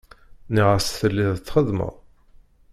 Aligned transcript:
Nniɣ-as 0.49 0.87
telliḍ 0.99 1.33
txeddmeḍ. 1.37 1.93